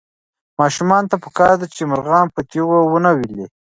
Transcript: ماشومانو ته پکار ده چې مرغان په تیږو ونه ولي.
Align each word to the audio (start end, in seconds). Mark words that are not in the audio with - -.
ماشومانو 0.59 1.09
ته 1.11 1.17
پکار 1.23 1.53
ده 1.61 1.67
چې 1.75 1.81
مرغان 1.91 2.27
په 2.35 2.41
تیږو 2.49 2.77
ونه 2.91 3.11
ولي. 3.17 3.45